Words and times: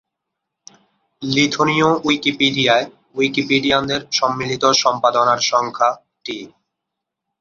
লিথুনিয় 1.21 1.89
উইকিপিডিয়ায় 2.05 2.85
উইকিপিডিয়ানদের 3.15 4.01
সম্মিলিত 4.11 4.63
সম্পাদনার 4.83 5.39
সংখ্যা 5.51 5.89
টি। 6.25 6.37